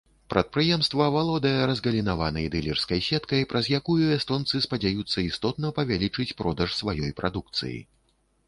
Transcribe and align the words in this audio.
Прадпрыемства 0.33 1.05
валодае 1.15 1.59
разгалінаванай 1.71 2.47
дылерскай 2.55 3.03
сеткай, 3.09 3.45
праз 3.51 3.69
якую 3.81 3.99
эстонцы 4.17 4.63
спадзяюцца 4.69 5.17
істотна 5.29 5.73
павялічыць 5.81 6.29
продаж 6.41 6.69
сваёй 6.81 7.11
прадукцыі. 7.21 7.77